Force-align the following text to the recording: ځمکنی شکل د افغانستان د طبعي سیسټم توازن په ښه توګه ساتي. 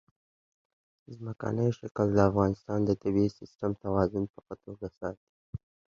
ځمکنی 1.17 1.67
شکل 1.79 2.07
د 2.13 2.19
افغانستان 2.29 2.79
د 2.85 2.91
طبعي 3.01 3.27
سیسټم 3.39 3.71
توازن 3.83 4.23
په 4.33 4.39
ښه 4.45 4.55
توګه 4.63 4.87
ساتي. 4.97 5.29